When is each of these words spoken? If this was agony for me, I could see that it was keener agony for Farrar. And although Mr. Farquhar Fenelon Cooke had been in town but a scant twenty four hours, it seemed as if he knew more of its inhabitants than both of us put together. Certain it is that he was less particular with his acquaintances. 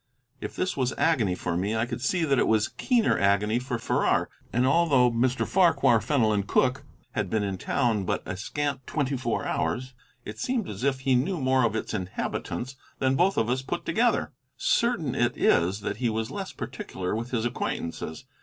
If 0.39 0.55
this 0.55 0.75
was 0.75 0.93
agony 0.97 1.35
for 1.35 1.55
me, 1.55 1.75
I 1.75 1.85
could 1.85 2.01
see 2.01 2.25
that 2.25 2.39
it 2.39 2.47
was 2.47 2.69
keener 2.69 3.19
agony 3.19 3.59
for 3.59 3.77
Farrar. 3.77 4.31
And 4.51 4.65
although 4.65 5.11
Mr. 5.11 5.45
Farquhar 5.47 6.01
Fenelon 6.01 6.41
Cooke 6.41 6.83
had 7.11 7.29
been 7.29 7.43
in 7.43 7.59
town 7.59 8.03
but 8.03 8.23
a 8.25 8.35
scant 8.35 8.87
twenty 8.87 9.15
four 9.15 9.45
hours, 9.45 9.93
it 10.25 10.39
seemed 10.39 10.67
as 10.67 10.83
if 10.83 11.01
he 11.01 11.13
knew 11.13 11.39
more 11.39 11.63
of 11.63 11.75
its 11.75 11.93
inhabitants 11.93 12.75
than 12.97 13.13
both 13.15 13.37
of 13.37 13.47
us 13.47 13.61
put 13.61 13.85
together. 13.85 14.31
Certain 14.57 15.13
it 15.13 15.37
is 15.37 15.81
that 15.81 15.97
he 15.97 16.09
was 16.09 16.31
less 16.31 16.51
particular 16.51 17.15
with 17.15 17.29
his 17.29 17.45
acquaintances. 17.45 18.25